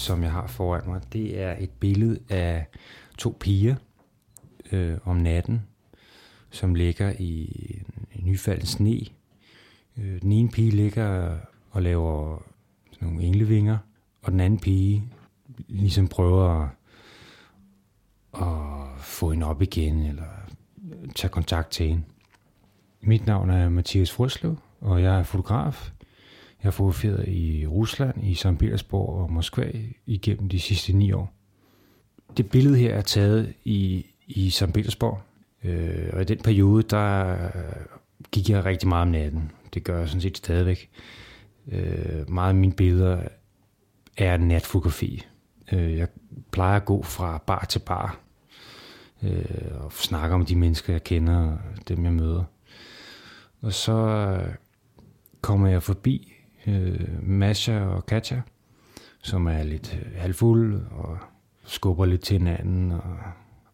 som 0.00 0.22
jeg 0.22 0.32
har 0.32 0.46
foran 0.46 0.82
mig, 0.86 1.12
det 1.12 1.40
er 1.40 1.56
et 1.58 1.70
billede 1.70 2.18
af 2.28 2.66
to 3.18 3.36
piger 3.40 3.74
øh, 4.72 4.98
om 5.04 5.16
natten, 5.16 5.62
som 6.50 6.74
ligger 6.74 7.12
i 7.18 7.46
en 8.12 8.24
nyfaldet 8.24 8.68
sne. 8.68 9.00
Øh, 9.96 10.20
den 10.22 10.32
ene 10.32 10.48
pige 10.48 10.70
ligger 10.70 11.38
og 11.70 11.82
laver 11.82 12.42
sådan 12.92 13.08
nogle 13.08 13.22
englevinger, 13.22 13.78
og 14.22 14.32
den 14.32 14.40
anden 14.40 14.58
pige 14.58 15.04
ligesom 15.68 16.08
prøver 16.08 16.48
at, 16.62 16.68
at 18.42 19.00
få 19.00 19.30
hende 19.30 19.46
op 19.46 19.62
igen, 19.62 20.02
eller 20.02 20.28
tage 21.14 21.30
kontakt 21.30 21.70
til 21.70 21.88
hende. 21.88 22.02
Mit 23.00 23.26
navn 23.26 23.50
er 23.50 23.68
Mathias 23.68 24.12
Frøslev, 24.12 24.56
og 24.80 25.02
jeg 25.02 25.18
er 25.18 25.22
fotograf. 25.22 25.92
Jeg 26.62 26.68
har 26.68 27.24
i 27.28 27.66
Rusland, 27.66 28.24
i 28.24 28.34
St. 28.34 28.58
Petersborg 28.58 29.22
og 29.22 29.32
Moskva 29.32 29.72
igennem 30.06 30.48
de 30.48 30.60
sidste 30.60 30.92
ni 30.92 31.12
år. 31.12 31.32
Det 32.36 32.50
billede 32.50 32.78
her 32.78 32.94
er 32.94 33.02
taget 33.02 33.54
i, 33.64 34.06
i 34.26 34.50
St. 34.50 34.72
Petersborg, 34.74 35.20
øh, 35.64 36.10
og 36.12 36.22
i 36.22 36.24
den 36.24 36.38
periode, 36.38 36.82
der 36.82 37.36
gik 38.32 38.50
jeg 38.50 38.64
rigtig 38.64 38.88
meget 38.88 39.02
om 39.02 39.08
natten. 39.08 39.50
Det 39.74 39.84
gør 39.84 39.98
jeg 39.98 40.08
sådan 40.08 40.20
set 40.20 40.36
stadigvæk. 40.36 40.90
Øh, 41.72 42.30
meget 42.30 42.48
af 42.48 42.54
mine 42.54 42.72
billeder 42.72 43.22
er 44.16 44.36
natfotografi. 44.36 45.26
Øh, 45.72 45.96
jeg 45.96 46.08
plejer 46.50 46.76
at 46.76 46.84
gå 46.84 47.02
fra 47.02 47.42
bar 47.46 47.66
til 47.68 47.78
bar 47.78 48.20
øh, 49.22 49.84
og 49.84 49.92
snakke 49.92 50.34
om 50.34 50.46
de 50.46 50.56
mennesker, 50.56 50.92
jeg 50.92 51.04
kender, 51.04 51.38
og 51.38 51.88
dem 51.88 52.04
jeg 52.04 52.12
møder. 52.12 52.44
Og 53.60 53.72
så 53.72 54.38
kommer 55.40 55.68
jeg 55.68 55.82
forbi 55.82 56.39
øh, 56.66 57.28
Masha 57.28 57.80
og 57.80 58.06
Katja, 58.06 58.40
som 59.22 59.46
er 59.46 59.62
lidt 59.62 60.00
øh, 60.02 60.20
halvfulde 60.20 60.86
og 60.90 61.18
skubber 61.64 62.06
lidt 62.06 62.20
til 62.20 62.38
hinanden. 62.38 62.92
Og, 62.92 63.16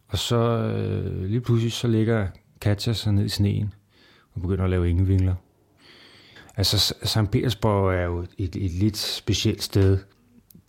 og 0.07 0.17
så 0.17 0.37
øh, 0.37 1.23
lige 1.23 1.41
pludselig 1.41 1.71
så 1.71 1.87
ligger 1.87 2.27
Katja 2.61 2.93
sig 2.93 3.13
ned 3.13 3.25
i 3.25 3.29
sneen 3.29 3.73
og 4.33 4.41
begynder 4.41 4.63
at 4.63 4.69
lave 4.69 4.89
ingevingler. 4.89 5.35
Altså, 6.57 6.95
St. 7.03 7.31
Petersborg 7.31 7.93
er 7.93 8.03
jo 8.03 8.25
et, 8.37 8.55
et 8.55 8.71
lidt 8.71 8.97
specielt 8.97 9.63
sted. 9.63 9.97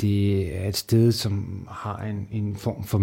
Det 0.00 0.56
er 0.60 0.68
et 0.68 0.76
sted, 0.76 1.12
som 1.12 1.66
har 1.70 1.98
en, 1.98 2.28
en 2.30 2.56
form 2.56 2.84
for 2.84 2.98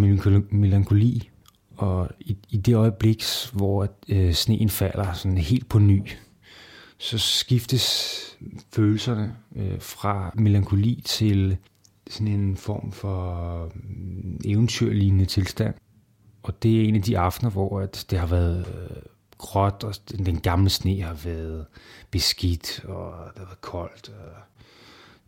melankoli, 0.55 1.29
og 1.77 2.09
i, 2.19 2.37
i 2.49 2.57
det 2.57 2.75
øjeblik, 2.75 3.23
hvor 3.53 3.87
øh, 4.09 4.33
sneen 4.33 4.69
falder 4.69 5.13
sådan 5.13 5.37
helt 5.37 5.69
på 5.69 5.79
ny, 5.79 6.01
så 6.97 7.17
skiftes 7.17 8.21
følelserne 8.73 9.35
øh, 9.55 9.81
fra 9.81 10.31
melankoli 10.35 11.01
til 11.05 11.57
sådan 12.09 12.27
en 12.27 12.57
form 12.57 12.91
for 12.91 13.71
mm, 13.75 14.39
eventyrlignende 14.45 15.25
tilstand. 15.25 15.73
Og 16.43 16.63
det 16.63 16.81
er 16.81 16.87
en 16.87 16.95
af 16.95 17.01
de 17.01 17.17
aftener, 17.17 17.51
hvor 17.51 17.79
at 17.79 18.05
det 18.09 18.19
har 18.19 18.27
været 18.27 18.67
øh, 18.67 18.97
gråt, 19.37 19.83
og 19.83 19.95
den 20.25 20.39
gamle 20.39 20.69
sne 20.69 21.01
har 21.01 21.13
været 21.13 21.65
beskidt, 22.11 22.85
og 22.85 23.13
det 23.33 23.39
har 23.39 23.45
været 23.45 23.61
koldt, 23.61 24.09
og 24.09 24.31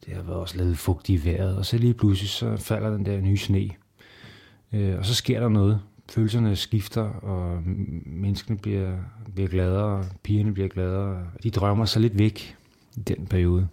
det 0.06 0.16
har 0.16 0.24
været 0.24 0.38
også 0.38 0.58
lidt 0.58 0.78
fugtigt 0.78 1.24
i 1.24 1.26
vejret, 1.30 1.58
og 1.58 1.66
så 1.66 1.78
lige 1.78 1.94
pludselig 1.94 2.30
så 2.30 2.58
falder 2.58 2.90
den 2.90 3.06
der 3.06 3.22
nye 3.22 3.38
sne. 3.38 3.70
Øh, 4.74 4.98
og 4.98 5.06
så 5.06 5.16
sker 5.16 5.40
der 5.40 5.50
noget. 5.50 5.82
Følelserne 6.10 6.56
skifter, 6.56 7.02
og 7.04 7.64
menneskene 8.06 8.58
bliver, 8.58 8.98
bliver 9.34 9.50
gladere, 9.50 10.06
pigerne 10.24 10.54
bliver 10.54 10.70
gladere. 10.70 11.28
De 11.44 11.52
drømmer 11.52 11.86
sig 11.86 12.02
lidt 12.02 12.18
væk 12.18 12.56
i 12.96 13.00
den 13.00 13.28
periode. 13.28 13.68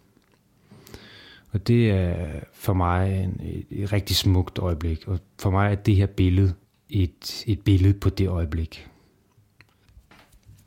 Og 1.52 1.68
det 1.68 1.90
er 1.90 2.40
for 2.52 2.74
mig 2.74 3.24
en, 3.24 3.40
et, 3.44 3.66
et 3.70 3.92
rigtig 3.92 4.16
smukt 4.16 4.58
øjeblik. 4.58 5.08
Og 5.08 5.18
for 5.38 5.50
mig 5.50 5.70
er 5.70 5.74
det 5.74 5.96
her 5.96 6.06
billede 6.06 6.54
et, 6.90 7.44
et 7.46 7.60
billede 7.60 7.94
på 7.94 8.08
det 8.08 8.28
øjeblik. 8.28 8.88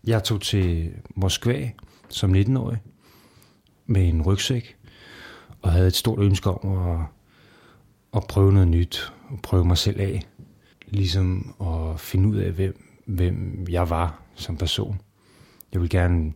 Jeg 0.04 0.24
tog 0.24 0.42
til 0.42 0.92
Moskva 1.16 1.72
som 2.10 2.34
19-årig 2.34 2.78
med 3.86 4.08
en 4.08 4.22
rygsæk 4.22 4.78
og 5.62 5.72
havde 5.72 5.88
et 5.88 5.96
stort 5.96 6.20
ønske 6.20 6.50
om 6.50 6.88
at, 6.90 7.06
at 8.16 8.24
prøve 8.30 8.54
noget 8.54 8.68
nyt 8.68 9.14
og 9.30 9.40
prøve 9.44 9.66
mig 9.66 9.78
selv 9.78 10.00
af. 10.00 10.28
Ligesom 10.88 11.56
at 11.62 12.00
finde 12.00 12.30
ud 12.30 12.36
af, 12.36 12.52
hvem, 12.52 12.84
hvem 13.06 13.66
jeg 13.70 13.90
var 13.90 14.22
som 14.36 14.58
person. 14.58 15.02
Jeg 15.74 15.82
vil 15.82 15.90
gerne 15.90 16.34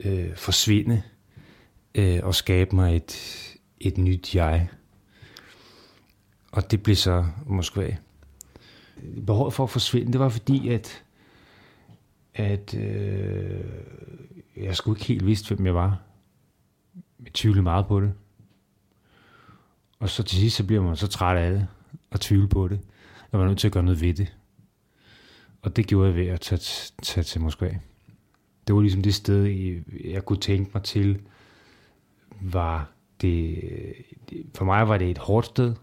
øh, 0.00 0.36
forsvinde 0.36 1.02
øh, 1.94 2.20
og 2.22 2.34
skabe 2.34 2.76
mig 2.76 2.96
et, 2.96 3.16
et 3.80 3.98
nyt 3.98 4.34
jeg. 4.34 4.68
Og 6.52 6.70
det 6.70 6.82
blev 6.82 6.96
så 6.96 7.26
Moskva. 7.46 7.96
Behovet 9.26 9.54
for 9.54 9.64
at 9.64 9.70
forsvinde, 9.70 10.12
det 10.12 10.20
var 10.20 10.28
fordi, 10.28 10.68
at 10.68 11.04
at 12.34 12.74
øh, 12.74 13.64
jeg 14.56 14.76
skulle 14.76 14.98
ikke 14.98 15.08
helt 15.08 15.26
vidste, 15.26 15.54
hvem 15.54 15.66
jeg 15.66 15.74
var. 15.74 16.00
Jeg 17.24 17.32
tvivlede 17.32 17.62
meget 17.62 17.86
på 17.86 18.00
det. 18.00 18.12
Og 19.98 20.10
så 20.10 20.22
til 20.22 20.38
sidst, 20.38 20.56
så 20.56 20.64
bliver 20.64 20.82
man 20.82 20.96
så 20.96 21.06
træt 21.06 21.36
af 21.36 21.50
det, 21.50 21.66
og 22.10 22.20
tvivle 22.20 22.48
på 22.48 22.68
det. 22.68 22.80
Jeg 23.32 23.40
var 23.40 23.46
nødt 23.46 23.58
til 23.58 23.68
at 23.68 23.72
gøre 23.72 23.82
noget 23.82 24.00
ved 24.00 24.14
det. 24.14 24.36
Og 25.62 25.76
det 25.76 25.86
gjorde 25.86 26.08
jeg 26.08 26.16
ved 26.16 26.26
at 26.26 26.40
tage, 26.40 26.92
tage 27.02 27.24
til 27.24 27.40
Moskva. 27.40 27.78
Det 28.66 28.74
var 28.74 28.80
ligesom 28.80 29.02
det 29.02 29.14
sted, 29.14 29.44
jeg 30.04 30.24
kunne 30.24 30.40
tænke 30.40 30.70
mig 30.74 30.82
til, 30.82 31.20
var 32.40 32.92
det, 33.20 33.62
for 34.54 34.64
mig 34.64 34.88
var 34.88 34.98
det 34.98 35.10
et 35.10 35.18
hårdt 35.18 35.46
sted. 35.46 35.74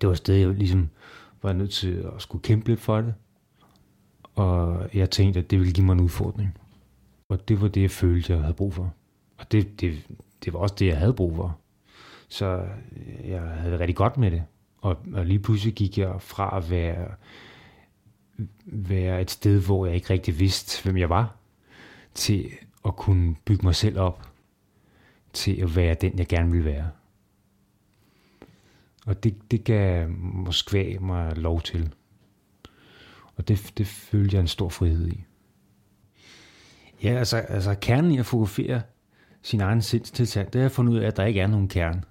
Det 0.00 0.06
var 0.06 0.12
et 0.12 0.18
sted, 0.18 0.34
jeg 0.34 0.48
ligesom 0.48 0.88
var 1.42 1.52
nødt 1.52 1.70
til 1.70 2.06
at 2.16 2.22
skulle 2.22 2.42
kæmpe 2.42 2.68
lidt 2.68 2.80
for 2.80 3.00
det. 3.00 3.14
Og 4.34 4.88
jeg 4.94 5.10
tænkte, 5.10 5.40
at 5.40 5.50
det 5.50 5.58
ville 5.58 5.72
give 5.72 5.86
mig 5.86 5.92
en 5.92 6.00
udfordring. 6.00 6.58
Og 7.28 7.48
det 7.48 7.60
var 7.60 7.68
det, 7.68 7.82
jeg 7.82 7.90
følte, 7.90 8.32
jeg 8.32 8.42
havde 8.42 8.54
brug 8.54 8.74
for. 8.74 8.94
Og 9.38 9.52
det, 9.52 9.80
det, 9.80 10.06
det 10.44 10.52
var 10.52 10.58
også 10.58 10.74
det, 10.78 10.86
jeg 10.86 10.98
havde 10.98 11.14
brug 11.14 11.36
for. 11.36 11.58
Så 12.28 12.68
jeg 13.24 13.40
havde 13.40 13.72
det 13.72 13.80
rigtig 13.80 13.96
godt 13.96 14.16
med 14.16 14.30
det. 14.30 14.44
Og, 14.80 14.98
og 15.12 15.26
lige 15.26 15.38
pludselig 15.38 15.74
gik 15.74 15.98
jeg 15.98 16.22
fra 16.22 16.56
at 16.56 16.70
være, 16.70 17.14
være 18.66 19.20
et 19.20 19.30
sted, 19.30 19.60
hvor 19.60 19.86
jeg 19.86 19.94
ikke 19.94 20.10
rigtig 20.10 20.38
vidste, 20.38 20.82
hvem 20.82 20.96
jeg 20.96 21.10
var, 21.10 21.36
til 22.14 22.50
at 22.84 22.96
kunne 22.96 23.36
bygge 23.44 23.66
mig 23.66 23.74
selv 23.74 23.98
op, 23.98 24.28
til 25.32 25.60
at 25.62 25.76
være 25.76 25.94
den, 25.94 26.18
jeg 26.18 26.26
gerne 26.26 26.50
ville 26.50 26.64
være. 26.64 26.90
Og 29.06 29.24
det, 29.24 29.50
det 29.50 29.64
gav 29.64 30.08
Moskva 30.10 30.98
mig 31.00 31.36
lov 31.36 31.60
til. 31.60 31.94
Og 33.36 33.48
det, 33.48 33.72
det 33.78 33.86
følte 33.86 34.34
jeg 34.36 34.40
en 34.40 34.48
stor 34.48 34.68
frihed 34.68 35.08
i. 35.08 35.24
Ja, 37.02 37.08
altså, 37.08 37.36
altså 37.36 37.74
kernen 37.80 38.10
i 38.10 38.18
at 38.18 38.26
fotografere 38.26 38.82
sin 39.42 39.60
egen 39.60 39.82
sindstilstand, 39.82 40.50
det 40.50 40.60
er 40.60 40.66
at 40.66 40.72
fundet 40.72 40.92
ud 40.92 40.98
af, 40.98 41.06
at 41.06 41.16
der 41.16 41.24
ikke 41.24 41.40
er 41.40 41.46
nogen 41.46 41.68
kerne. 41.68 42.02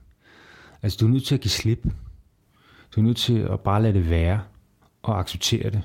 Altså, 0.82 0.98
du 1.02 1.06
er 1.06 1.10
nødt 1.10 1.26
til 1.26 1.36
at 1.36 1.42
give 1.42 1.52
slip. 1.52 1.88
Du 2.98 3.02
er 3.02 3.06
nødt 3.06 3.18
til 3.18 3.38
at 3.40 3.60
bare 3.60 3.82
lade 3.82 3.94
det 3.94 4.10
være 4.10 4.42
og 5.04 5.20
acceptere 5.20 5.70
det. 5.70 5.84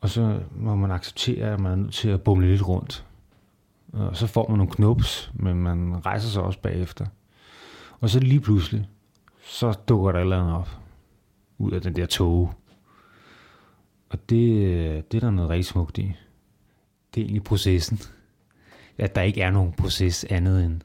Og 0.00 0.08
så 0.08 0.40
må 0.56 0.74
man 0.74 0.90
acceptere, 0.90 1.52
at 1.52 1.60
man 1.60 1.72
er 1.72 1.76
nødt 1.76 1.94
til 1.94 2.08
at 2.08 2.22
bumle 2.22 2.50
lidt 2.50 2.68
rundt. 2.68 3.06
Og 3.92 4.16
så 4.16 4.26
får 4.26 4.48
man 4.48 4.58
nogle 4.58 4.72
knups, 4.72 5.30
men 5.34 5.56
man 5.56 6.06
rejser 6.06 6.28
sig 6.28 6.42
også 6.42 6.60
bagefter. 6.60 7.06
Og 8.00 8.10
så 8.10 8.20
lige 8.20 8.40
pludselig, 8.40 8.88
så 9.44 9.72
dukker 9.88 10.12
der 10.12 10.18
et 10.18 10.22
eller 10.22 10.40
andet 10.40 10.54
op 10.54 10.68
ud 11.58 11.72
af 11.72 11.80
den 11.80 11.96
der 11.96 12.06
tog. 12.06 12.54
Og 14.08 14.30
det, 14.30 15.12
det 15.12 15.16
er 15.16 15.20
der 15.20 15.30
noget 15.30 15.50
rigtig 15.50 15.66
smukt 15.66 15.98
i. 15.98 16.16
Det 17.14 17.20
er 17.20 17.24
egentlig 17.24 17.44
processen. 17.44 17.98
at 18.98 19.14
der 19.14 19.22
ikke 19.22 19.40
er 19.40 19.50
nogen 19.50 19.72
proces 19.72 20.24
andet 20.24 20.64
end, 20.64 20.80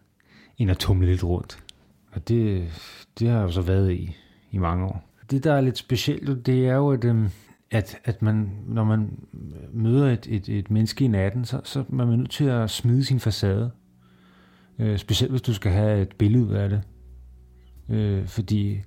end 0.58 0.72
at 0.72 0.78
tumle 0.78 1.08
lidt 1.08 1.24
rundt. 1.24 1.64
Og 2.12 2.28
det, 2.28 2.72
det 3.20 3.30
har 3.30 3.38
jeg 3.38 3.44
jo 3.44 3.52
så 3.52 3.62
været 3.62 3.92
i 3.92 4.18
i 4.52 4.58
mange 4.58 4.86
år. 4.86 5.10
Det, 5.32 5.44
der 5.44 5.54
er 5.54 5.62
lidt 5.62 5.78
specielt, 5.78 6.46
det 6.46 6.68
er 6.68 6.76
jo, 6.76 6.92
at, 6.92 7.04
øhm, 7.04 7.30
at, 7.72 8.00
at 8.04 8.22
man, 8.22 8.52
når 8.68 8.84
man 8.84 9.20
møder 9.74 10.10
et, 10.12 10.28
et, 10.30 10.50
et 10.50 10.72
menneske 10.72 11.06
i 11.06 11.08
natten, 11.08 11.46
så, 11.46 11.62
så 11.64 11.80
er 11.80 11.84
man 11.94 12.08
nødt 12.08 12.32
til 12.32 12.46
at 12.46 12.70
smide 12.70 13.06
sin 13.06 13.20
facade. 13.20 13.72
Øh, 14.80 14.98
specielt 14.98 15.32
hvis 15.32 15.42
du 15.42 15.54
skal 15.54 15.72
have 15.72 16.02
et 16.02 16.16
billede 16.16 16.46
ud 16.46 16.54
af 16.54 16.70
det. 16.70 16.82
Øh, 17.90 18.28
fordi 18.28 18.82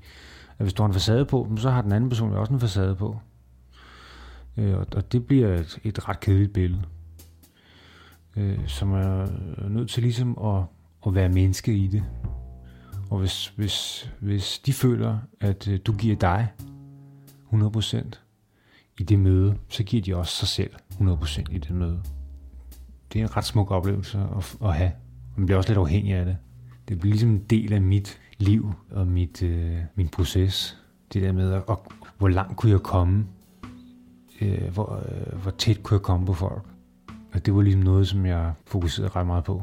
at 0.58 0.64
hvis 0.64 0.72
du 0.72 0.82
har 0.82 0.88
en 0.88 0.94
facade 0.94 1.24
på, 1.24 1.56
så 1.56 1.70
har 1.70 1.82
den 1.82 1.92
anden 1.92 2.10
person 2.10 2.32
også 2.32 2.52
en 2.52 2.60
facade 2.60 2.96
på. 2.96 3.18
Øh, 4.56 4.78
og, 4.78 4.86
og 4.96 5.12
det 5.12 5.26
bliver 5.26 5.54
et, 5.54 5.78
et 5.84 6.08
ret 6.08 6.20
kedeligt 6.20 6.52
billede. 6.52 6.82
Øh, 8.36 8.58
som 8.66 8.92
er 8.92 9.26
nødt 9.68 9.90
til 9.90 10.02
ligesom 10.02 10.38
at, 10.38 10.62
at 11.06 11.14
være 11.14 11.28
menneske 11.28 11.74
i 11.74 11.86
det. 11.86 12.04
Og 13.14 13.20
hvis, 13.20 13.48
hvis, 13.56 14.10
hvis 14.20 14.58
de 14.58 14.72
føler, 14.72 15.18
at 15.40 15.68
øh, 15.68 15.80
du 15.86 15.92
giver 15.92 16.16
dig 16.16 16.48
100% 17.52 18.10
i 19.00 19.02
det 19.02 19.18
møde, 19.18 19.58
så 19.68 19.82
giver 19.82 20.02
de 20.02 20.16
også 20.16 20.32
sig 20.32 20.48
selv 20.48 20.70
100% 20.90 21.44
i 21.50 21.58
det 21.58 21.70
møde. 21.70 22.02
Det 23.12 23.20
er 23.20 23.24
en 23.24 23.36
ret 23.36 23.44
smuk 23.44 23.70
oplevelse 23.70 24.18
at, 24.18 24.56
at 24.64 24.74
have. 24.74 24.92
Man 25.36 25.46
bliver 25.46 25.56
også 25.56 25.70
lidt 25.70 25.78
afhængig 25.78 26.14
af 26.14 26.24
det. 26.24 26.36
Det 26.88 26.98
bliver 26.98 27.12
ligesom 27.12 27.30
en 27.30 27.44
del 27.50 27.72
af 27.72 27.82
mit 27.82 28.20
liv 28.38 28.72
og 28.90 29.06
mit, 29.06 29.42
øh, 29.42 29.76
min 29.94 30.08
proces. 30.08 30.78
Det 31.12 31.22
der 31.22 31.32
med, 31.32 31.52
at, 31.52 31.62
og, 31.66 31.86
hvor 32.18 32.28
langt 32.28 32.56
kunne 32.56 32.72
jeg 32.72 32.80
komme? 32.80 33.26
Øh, 34.40 34.72
hvor, 34.72 35.02
øh, 35.08 35.42
hvor 35.42 35.50
tæt 35.50 35.82
kunne 35.82 35.94
jeg 35.94 36.02
komme 36.02 36.26
på 36.26 36.34
folk? 36.34 36.62
Og 37.32 37.46
det 37.46 37.54
var 37.54 37.62
ligesom 37.62 37.82
noget, 37.82 38.08
som 38.08 38.26
jeg 38.26 38.52
fokuserede 38.66 39.10
ret 39.16 39.26
meget 39.26 39.44
på. 39.44 39.62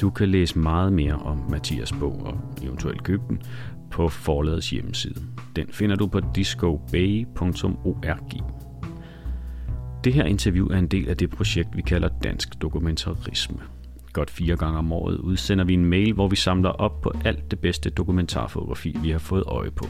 Du 0.00 0.10
kan 0.10 0.28
læse 0.28 0.58
meget 0.58 0.92
mere 0.92 1.14
om 1.14 1.38
Mathias 1.50 1.92
bog 1.92 2.26
og 2.26 2.40
eventuelt 2.62 3.04
købe 3.04 3.22
den 3.28 3.42
på 3.90 4.08
forlagets 4.08 4.70
hjemmeside. 4.70 5.20
Den 5.56 5.66
finder 5.70 5.96
du 5.96 6.06
på 6.06 6.20
discobay.org. 6.34 8.44
Det 10.04 10.14
her 10.14 10.24
interview 10.24 10.66
er 10.66 10.78
en 10.78 10.86
del 10.86 11.08
af 11.08 11.16
det 11.16 11.30
projekt, 11.30 11.76
vi 11.76 11.82
kalder 11.82 12.08
Dansk 12.22 12.62
Dokumentarisme. 12.62 13.58
Godt 14.12 14.30
fire 14.30 14.56
gange 14.56 14.78
om 14.78 14.92
året 14.92 15.16
udsender 15.16 15.64
vi 15.64 15.74
en 15.74 15.84
mail, 15.84 16.12
hvor 16.12 16.28
vi 16.28 16.36
samler 16.36 16.70
op 16.70 17.00
på 17.00 17.12
alt 17.24 17.50
det 17.50 17.58
bedste 17.58 17.90
dokumentarfotografi, 17.90 18.96
vi 19.02 19.10
har 19.10 19.18
fået 19.18 19.44
øje 19.46 19.70
på. 19.70 19.86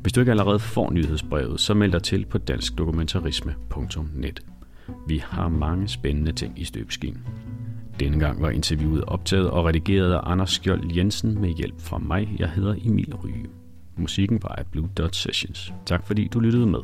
Hvis 0.00 0.12
du 0.12 0.20
ikke 0.20 0.30
allerede 0.30 0.58
får 0.58 0.90
nyhedsbrevet, 0.90 1.60
så 1.60 1.74
meld 1.74 1.92
dig 1.92 2.02
til 2.02 2.26
på 2.26 2.38
danskdokumentarisme.net. 2.38 4.40
Vi 5.08 5.22
har 5.24 5.48
mange 5.48 5.88
spændende 5.88 6.32
ting 6.32 6.60
i 6.60 6.64
støbeskeen. 6.64 7.18
Denne 8.00 8.18
gang 8.18 8.42
var 8.42 8.50
interviewet 8.50 9.04
optaget 9.04 9.50
og 9.50 9.64
redigeret 9.64 10.12
af 10.12 10.20
Anders 10.22 10.50
Skjold 10.50 10.92
Jensen 10.96 11.40
med 11.40 11.48
hjælp 11.48 11.80
fra 11.80 11.98
mig. 11.98 12.36
Jeg 12.38 12.50
hedder 12.50 12.74
Emil 12.84 13.14
Ryge. 13.14 13.46
Musikken 13.96 14.42
var 14.42 14.48
af 14.48 14.66
Blue 14.66 14.88
Dot 14.98 15.16
Sessions. 15.16 15.72
Tak 15.86 16.06
fordi 16.06 16.28
du 16.28 16.40
lyttede 16.40 16.66
med. 16.66 16.80